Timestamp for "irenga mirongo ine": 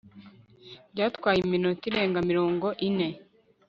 1.89-3.07